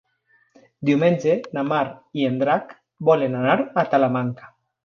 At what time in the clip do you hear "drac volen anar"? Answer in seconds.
2.45-3.59